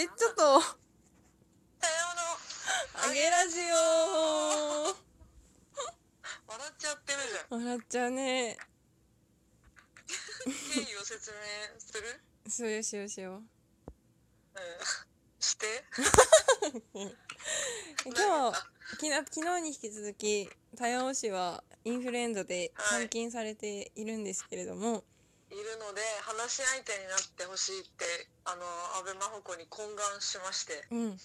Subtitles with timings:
[0.00, 0.62] ペッチョと。
[0.62, 0.72] さよ
[3.04, 3.74] うあげラジオ。
[6.48, 7.60] 笑っちゃってるじゃん。
[7.60, 8.56] 笑っちゃうね。
[10.46, 11.36] 経緯を説明
[11.78, 12.18] する？
[12.48, 13.34] そうよしようしよう。
[13.34, 13.42] うん。
[15.38, 15.66] して。
[18.06, 20.48] 今日きな昨日に引き続き
[20.78, 23.00] 田尾氏はインフルエンザではい。
[23.00, 25.04] 監禁されているんですけれども、
[25.50, 28.62] いるので話し相手になってほしいってあの
[28.98, 30.84] 安倍真帆子に懇願しまして。
[30.90, 31.18] うん。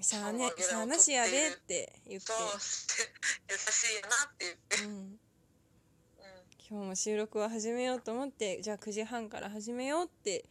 [0.00, 2.32] しゃあねしゃあなしやでって言って。
[3.50, 4.92] 優しいなって言って、うん。
[4.92, 5.18] うん、
[6.70, 10.46] 今日も収録を始めようと思ってじゃあ9時半から始めようって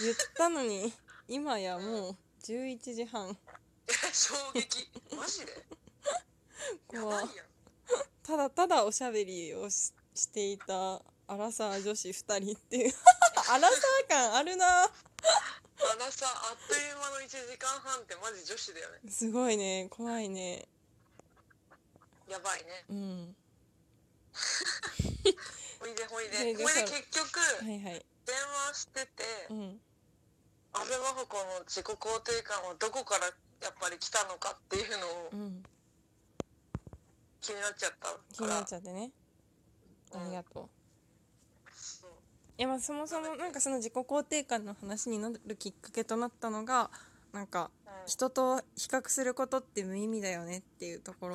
[0.00, 0.94] 言ったのに
[1.28, 3.36] 今やもう11時半。
[3.86, 4.88] え衝撃。
[5.14, 5.52] マジで？
[6.96, 7.22] や怖
[8.22, 12.94] ただただおしゃべりをししていたアラサー女子2人っていう。
[13.50, 14.90] アラサー感あるな
[15.84, 19.10] あらさあっという間の1時間半ってマジ女子だよね。
[19.10, 19.88] すごいね。
[19.90, 20.66] 怖いね。
[22.28, 22.84] やばいね。
[22.88, 23.36] うん。
[25.80, 26.36] ほいでほいで。
[26.38, 28.04] ほいでさ結局はいはい。
[28.24, 28.34] 電
[28.70, 29.80] 話しててうん。
[30.72, 35.62] 安倍真帆子の自己肯定感はどこからやっぱり来たのかっていうのをうん。
[37.40, 38.18] 気になっちゃったから。
[38.32, 39.10] 気になっちゃってね。
[40.14, 40.30] あうん。
[40.30, 40.68] りがとうそう
[42.56, 46.90] いやまあそもそもなんかその自己肯定感の話になるきっかけとなったのが
[47.32, 47.94] なんかうん。
[48.06, 51.34] 人と比較することって無意味だよねっていうところ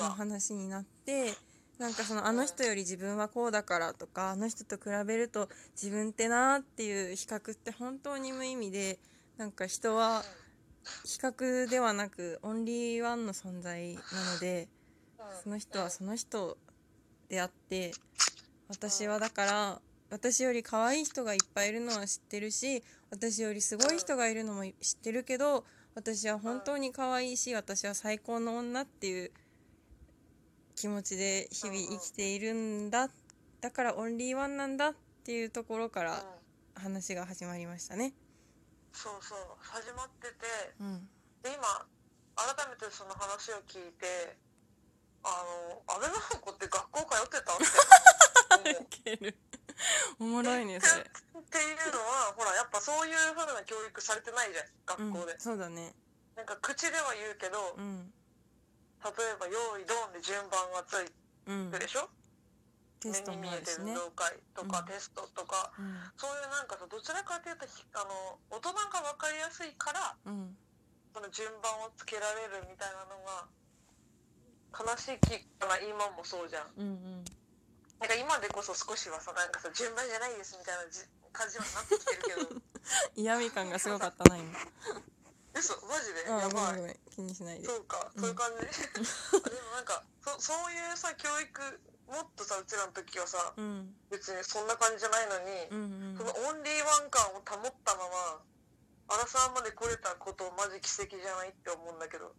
[0.00, 1.32] だ話になって
[1.78, 8.98] なんかそのあの人より自分はこうだからとかあの人と比べると自分ってなっていう比較って本当に無意味で
[9.38, 10.22] なんか人は
[11.04, 14.00] 比較ではなくオンリーワンの存在な
[14.34, 14.68] ので
[15.42, 16.56] その人はその人
[17.28, 17.92] であって
[18.68, 19.80] 私はだから
[20.12, 29.30] 私より可愛い人がいっぱいいるのは知ってるし私よりすごい人がいるのも知ってるけど私は本当に可愛いし私は最高の女っていう
[30.76, 33.08] 気持ちで日々生きているんだ。
[33.62, 34.94] だからオンリーワンなんだっ
[35.24, 36.20] ていうところからうん。
[36.74, 38.14] 話が始まりましたね。
[38.92, 39.38] そうそう。
[39.60, 40.34] 始まってて
[40.80, 41.08] うん、
[41.42, 41.86] で今
[42.36, 44.36] 改めてその話を聞いて
[45.22, 45.44] あ
[45.78, 47.52] の安倍真帆子って学校通ってた？
[47.54, 49.34] って
[50.20, 51.02] おもろいねそれ。
[51.02, 51.04] っ
[51.52, 55.94] ていうのはほらやっぱそういう風な教育されてないじゃんうん学校で、、そうだね。
[56.36, 58.12] なんか口では言うけど、うん、
[59.04, 61.12] 例えば「用意ドン」で順番がつい
[61.46, 62.08] うんてる、でしょ、
[63.00, 63.74] テスト目に見えもあるしね。
[63.74, 66.12] て運動会とかうんテストとか、うん。
[66.16, 70.56] そういうなんかさどちらかというとひあの大人が分かりやすいからうん。
[71.12, 73.46] その順番をつけられるみたいなのが
[74.72, 76.72] 悲しい気かな今もそうじゃん。
[76.76, 76.90] うんう
[77.20, 77.21] ん
[78.02, 82.60] なんか今でこそ少しはさなんかさ順番じゃないですみたいなじ感じにはなってきてるけど。
[83.14, 84.58] 嫌味感がすごかったな今。
[85.54, 86.26] 嘘マジで？
[86.26, 86.98] あやばい。
[87.14, 87.66] 気にしないで。
[87.68, 88.20] そうか、うん。
[88.20, 88.66] そういう感じ？
[89.38, 93.94] でもなんかそそういうさ教育もっとさうちらの時はさうん。
[94.10, 95.78] 別にそんな感じじゃないのに、うん
[96.10, 96.18] うん。
[96.18, 98.42] そのオンリーワン感を保ったまま
[99.14, 102.34] アラサーまで来れたことマジ奇跡じゃないって思うんだけど。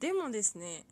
[0.00, 0.84] でもですね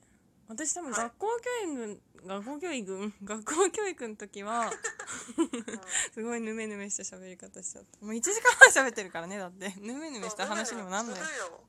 [0.48, 1.00] 私多分はい。
[1.02, 3.12] 学校教育、学校教育？
[3.24, 4.70] 学校教育の時は
[6.12, 8.04] すごいヌメヌメした喋り方しちゃった。
[8.04, 9.72] もう1時間半喋ってるからねだって。
[9.80, 11.60] ヌメヌメした話にもなんのよするよ、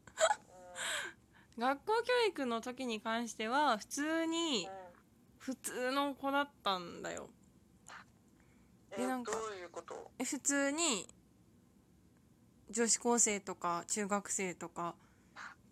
[1.58, 4.70] 学校教育の時に関しては普通に
[5.38, 7.30] 普通の子だったんだよ。
[8.92, 10.12] えでなんかどういうこと？
[10.20, 11.08] え普通に
[12.70, 14.96] 女子高生とか中学生とか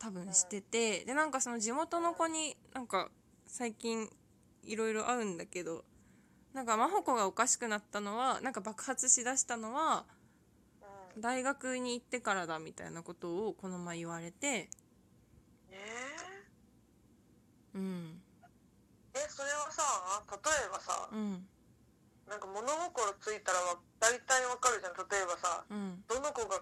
[0.03, 3.07] 多分しててでなんかその地元の子になんか
[3.47, 4.09] 最近
[4.65, 5.85] いろいろ会うんだけど
[6.53, 10.03] なんか真帆子がおかしくなったのはなんか爆発しだしたのは
[11.15, 11.21] うん。
[11.21, 14.69] 大学に行ってからだみたいなことをこの前言われて。
[15.71, 15.77] え
[17.75, 18.21] うん。
[19.13, 19.83] ー、えそれはさ
[20.31, 21.47] 例えばさうん。
[22.27, 24.93] なんか物心ついたらわ大体わかるじゃん。
[24.99, 26.03] 例えばさうん。
[26.09, 26.59] どの子が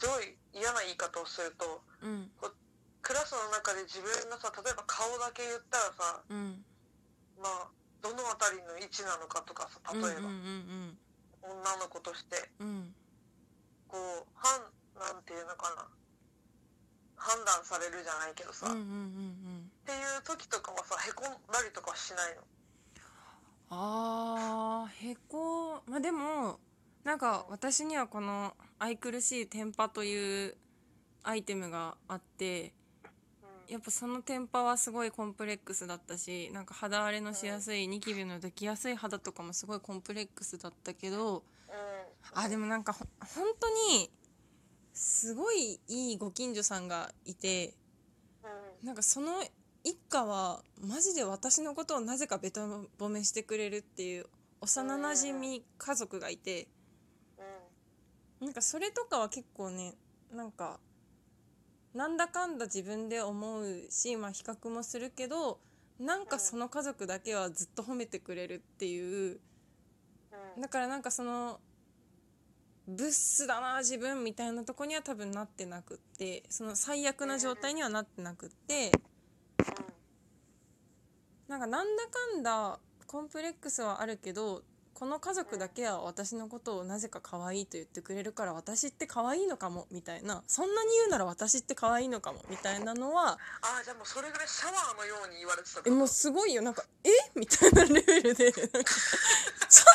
[0.00, 2.30] 上位嫌な言い方をするとうん。
[3.02, 6.64] クラスの中で自分のさ例えば顔だけ言ったらさうん。
[7.40, 7.68] まあ
[8.02, 10.98] どの辺りの位置なのかとかさうん例えば、うんうん
[11.42, 12.50] 女の子として。
[12.60, 12.66] うん。
[12.68, 12.94] うん
[13.88, 14.60] こう判
[14.94, 15.88] なんていうのかな。
[17.16, 18.96] 判断されるじゃないけどさ、っうんうんうんう
[19.66, 19.70] ん。
[19.84, 22.42] ていう時とかはさへこんだりとかしないの？
[23.68, 26.60] あーへこまあでも
[27.04, 30.56] なんか私にはこの愛くるしいテンパという
[31.22, 32.74] アイテムがあって
[33.68, 33.72] うん。
[33.72, 41.42] やっぱそのテンパはすごいコンプレックスだったしなんか肌荒れのしやすいニキビのできやすい肌とかもすごいコンプレックスだったけどうん。
[42.34, 44.10] あでもなんかほ本当に
[44.92, 47.74] すごいいいご近所さんがいて
[48.82, 48.86] うん。
[48.86, 49.42] なんかその
[49.84, 52.60] 一家はマジで私のことをなぜかベト
[52.98, 54.26] 褒めしてくれるっていう
[54.60, 56.79] 幼なじみ家族がいてうん
[58.40, 59.94] なんかそれとかは結構ね
[60.34, 60.78] なんか
[61.94, 65.58] なんだかんだ自分で思うし、まあ、比較もするけど
[65.98, 69.40] なんかその家族だけはずっと褒めてくれるっていう
[70.56, 70.62] うん。
[70.62, 71.58] だからなんかその
[72.86, 78.90] ブッスだな自分みたいなとこには多分なってなくってその最悪な状態にはなってなくって
[81.46, 84.62] なんかなんだかんだコンプレックスはあるけど
[84.94, 93.36] この家族だけは私のことをなぜか可愛いと言ってくれるから私って可愛いのかもみたいなそんなに言うなら私って可愛いのかもみたいなのはあ
[93.80, 96.60] あじゃあもうそれぐらいシャワーのように言われてたえもうすごいよ。
[96.62, 97.08] なんかえ？
[97.34, 98.66] みたいなレベルでちょっ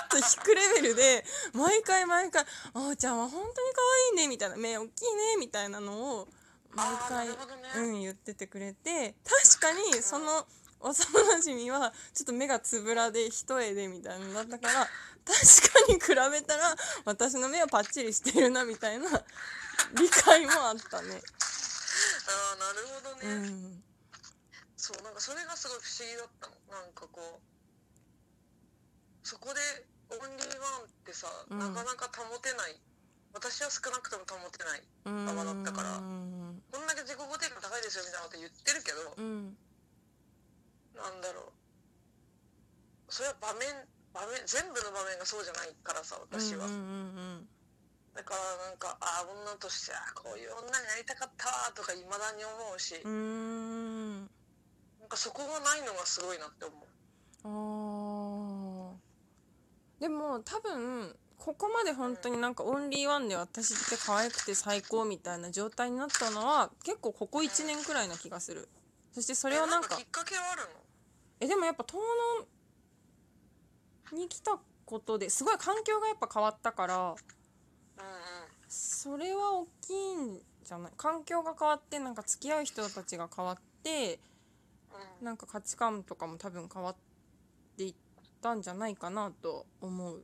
[0.10, 2.44] と低レベルで毎回毎回
[2.74, 3.82] 「あーちゃんは本当に可
[4.18, 6.28] 愛いね」みたいな「目大きいね」みたいなのを
[6.74, 7.36] 毎回ね。
[7.78, 10.48] うん言っててくれて確かにその
[10.86, 14.88] 幼なじみはちょっと目がつぶらで一重でみたいなのだったから
[15.26, 19.10] 確かに比べたら私の目はパッチリしてるなみたいな
[19.98, 21.22] 理解もあったね。
[22.28, 23.84] ああなるほどうね、ん。
[24.78, 26.82] そうなんかそれがすごい不思議だったの。
[26.82, 27.42] なんかこう
[29.28, 29.60] そこで
[30.12, 31.60] オンリーワンってさ、うん。
[31.60, 32.80] なかなか保てない。
[33.34, 35.98] 私は少なくとも保てないうんままだったから。
[35.98, 36.62] うん。
[36.72, 39.58] こんだけ自己肯定感高いですよみたいなこと言ってるけど、うん
[40.96, 41.52] なんだろう。
[43.10, 43.70] それは場面
[44.14, 47.48] 場面全部の場面がそうじゃないからさ私は、うんうん
[48.16, 48.40] だから
[48.70, 54.20] なんかああ女としてはこういう女になりたかったわとかいまだに思うし、うんうん。
[55.02, 56.80] なんかそこがないのがすごいなって思う。
[57.44, 60.02] あー。
[60.02, 68.70] でも多分ここまで本当になんかオンリーワンで私って可愛くて最高みたいな状態になったのは結構ここ1年くらいな気がする。
[69.12, 70.85] そしてそれをなんかえきっかけはあるの？
[71.40, 72.02] えでもやっぱ東
[74.10, 77.16] 南に来たことですごい環境がやっぱ変わったから
[78.68, 80.92] それは大きいんじゃない？
[80.98, 84.20] 環境が変わってなんか付き合う人たちが変わって
[85.20, 86.96] うんなんか価値観とかも多分変わっ
[87.78, 87.96] ていっ
[88.42, 90.24] たんじゃないかなと思う。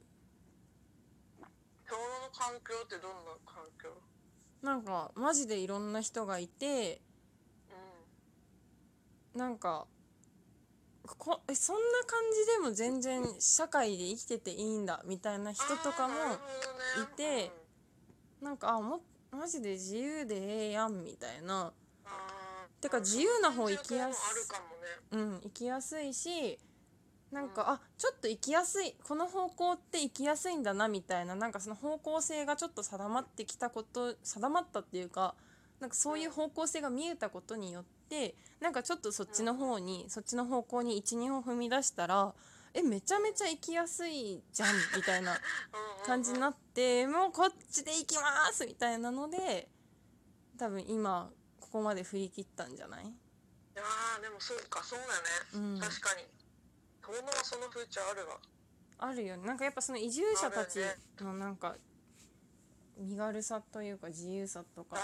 [1.87, 3.89] 共同の環境ってどんな環境？
[4.61, 7.01] なんかマジでいろんな人がいて
[9.35, 9.87] うなんか
[11.07, 16.13] こそんな感じでも全然社会で生きてていいんだみたいな人とかも
[17.03, 17.51] いて
[18.41, 19.01] なんかあも
[19.31, 21.73] マジで自由でええやんみたいな。
[22.81, 24.43] てか自由な方行きやすい。
[24.43, 26.59] うところもあるかもねうん生きやすいし
[27.31, 28.95] なんかあちょっと生きやすい。
[29.03, 31.35] この方向って生きやすいんだなみたいな。
[31.35, 35.35] なんかその方向性がちょっと定まってきたこと定まったっていうか
[35.79, 42.33] なんかそういう方向性が見えたことによってなんかちょっとそっちの方にそっちの方向に12歩踏み出したら
[42.73, 45.37] えめちゃめちゃ生きやすいじゃん みたいな
[46.05, 49.69] 感じになってもうこっちで行きますみたいなので
[50.57, 53.05] 多分今ここまで振り切ったんじゃない？
[53.05, 53.07] い
[53.75, 55.79] やーでもそうかそうだね、うん。
[55.79, 56.23] 確かに。
[57.01, 58.37] 遠野はその風潮あるわ。
[58.99, 59.47] あるよね。
[59.47, 60.79] なんかやっぱその移住者たち
[61.19, 61.75] のなんか
[63.01, 64.97] 身軽さというか自由さとか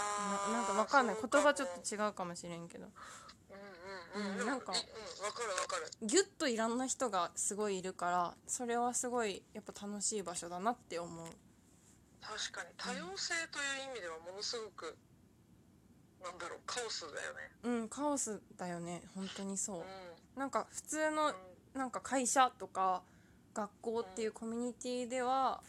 [0.48, 1.16] ななんかわかんない。
[1.20, 2.86] 言葉ちょっと違うかもしれんけど。
[2.86, 6.06] うんうんうん、うんなんかいうんわかるわかる。
[6.06, 11.26] ギュッといろんな人がすごいいるからそれはすごいやっぱ楽しい場所だなって思う。
[12.20, 12.68] 確かに。
[12.76, 14.96] 多様性という意味ではものすごく
[16.22, 17.50] なんだろうカオスだよね。
[17.62, 19.02] うんカオスだよね。
[19.14, 19.80] 本当にそう。
[20.36, 21.34] うなんか普通のん。
[21.74, 23.02] なんか会社とか
[23.54, 25.60] 学校っていうコミュニティでは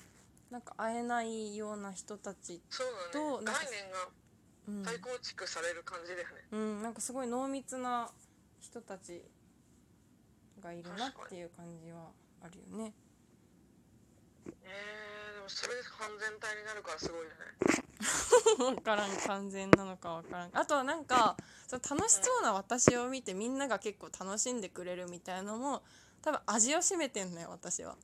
[0.51, 3.37] なんか会えないような人たち、そうだね。
[3.37, 4.07] となんか概念が
[4.69, 4.85] うん。
[4.85, 8.09] 再構築される感じだよね、うん、なんかすごい濃密な
[8.61, 9.23] 人たち
[10.61, 12.11] がいるなっていう感じは
[12.43, 12.93] あるよね。
[14.45, 17.35] えー、でもそれで完全体になるからすごいよね。
[18.57, 20.49] 分からん完全なのか分からん。
[20.53, 21.37] あとはなんか
[21.67, 25.83] その楽しそうな私を見てみんなが結構楽しんでくれるみたいのも
[26.21, 27.95] 多分味を占めてんのよ私は。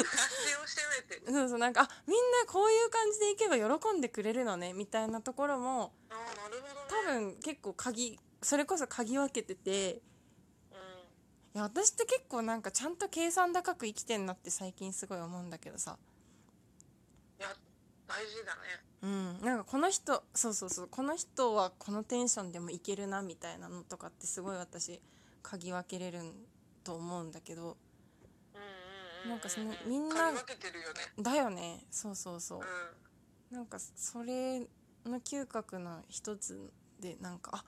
[0.00, 1.32] 味をしてめて。
[1.32, 10.00] そうそうなんかあみんなこういう感じでいけば喜んでくれるのねみたいなところもああなるほど多ね分結構鍵それこそ嗅ぎ分けてて
[10.70, 10.78] うん
[11.54, 15.98] いや私って結構なんかちゃんと計算高く生きてんなって最近すごい思うんだけどさ。
[17.38, 17.48] いや
[18.06, 18.60] 大事だね。
[19.02, 25.00] うんなんかこの人そうそうそうこの人はこのテンションでもいけるなみたいなのとかってすごい私
[25.42, 26.32] 嗅ぎ分けれるん
[26.82, 27.76] と思うんだけど
[29.28, 31.00] なんかそのみんな分けてるよね。
[31.22, 31.84] だよね。
[31.90, 32.60] そうそうそう。
[32.60, 33.56] うん。
[33.56, 34.60] なんかそれ
[35.04, 37.64] の嗅覚の一つでなんかあ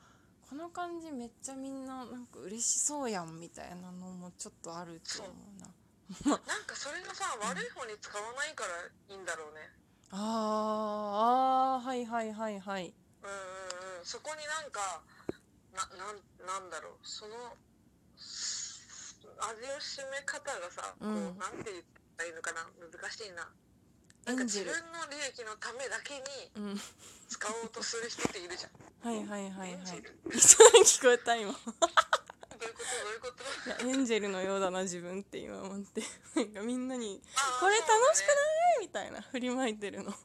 [0.49, 5.69] この感じめっちゃみんななんか嬉しそうやんみたいなのもちょっとあると思うな。
[6.31, 9.71] なんかそれがさ 悪い方に使わないからいいんだろうね。
[10.11, 12.95] あーあーはいはいはいはい。
[13.23, 14.07] うんうんうん。
[14.07, 15.03] そこになんか
[15.75, 16.95] ななんなんだろう。
[17.03, 17.57] その
[19.40, 21.85] 味を占め方がさ、こうなんて言っ
[22.16, 22.66] たらいいのかな？
[22.78, 23.49] 難しいな。
[24.26, 26.23] なんか自エンジェル分の利益のためだけに
[26.57, 26.80] うん。
[27.28, 28.73] 使おうとする人っているじゃん。
[29.04, 29.71] はいはいはいはい。
[29.73, 31.50] エンジェル一緒に聞こえた今。
[31.50, 32.88] いどういうこと？
[33.04, 33.85] どういうこと？
[33.85, 36.02] やエンジェルのようだな自分って今思って。
[36.35, 37.21] なんかみんなに
[37.61, 38.87] これ楽しくない？
[38.87, 40.11] みたいな振りまいてるの。
[40.11, 40.23] そう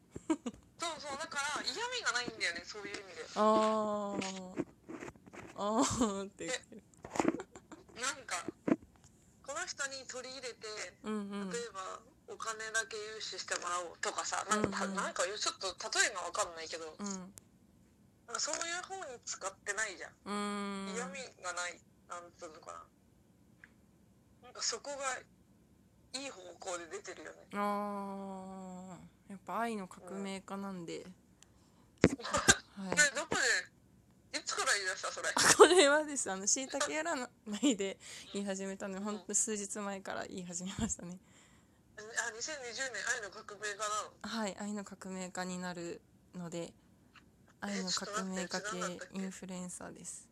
[0.98, 3.26] そうだから嫌味がないんだよねそういう意味で。
[3.36, 4.66] あー。
[5.56, 6.82] あーって言ってる。
[8.02, 8.44] なんか
[9.94, 10.68] に取り入れて
[11.04, 11.50] うんうん。
[11.52, 14.96] 例えばお金だけ融資してもらおうとかさなんか,、うんうん。
[14.96, 15.68] なんかちょっと
[16.00, 17.06] 例えが分かんないけど、うん。
[18.28, 22.84] なんかそういう方に使ってないじゃん、嫌味がないなんつうのかな。
[24.44, 25.20] なんかそこが
[26.20, 27.48] いい方向で出てるよね。
[27.54, 29.32] あー。
[29.32, 32.96] やっぱ愛の革命家なんで、はい。
[32.96, 33.42] でどこで
[34.84, 36.30] 言い出したそれこれはです。
[36.32, 37.30] あのしいたけやらな
[37.62, 37.98] いで
[38.34, 39.00] 言い始めたの。
[39.00, 41.18] で本当数日前から言い始めましたね。
[41.98, 42.12] あ2020年
[43.16, 43.86] 愛の革命家な
[44.24, 44.44] の？
[44.44, 46.02] はい愛の革命家になる
[46.36, 46.74] ので
[47.62, 48.68] 愛の革命家系
[49.14, 50.28] インフルエンサーです。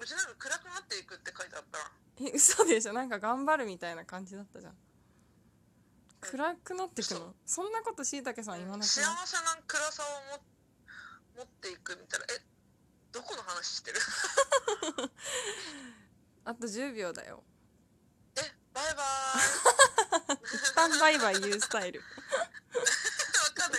[0.00, 1.78] うちなんか暗くなっていくって書いてあった。
[2.24, 2.92] え嘘でしょ？
[2.92, 4.74] なんか頑張るみたいな感じだったじゃん。
[6.20, 7.34] 暗くなってくの？
[7.46, 9.26] そんなことしいたけさん言わなく幸ない？
[9.26, 10.02] せな暗さ
[10.34, 10.42] をも
[11.36, 12.26] 持っていくみたいな。
[12.34, 12.53] え
[13.14, 14.00] どこの話してる？
[16.44, 17.44] あと10秒だよ。
[18.36, 18.40] え
[18.74, 20.38] バイバーイ。
[20.58, 22.02] 一旦バイバイ言うスタイル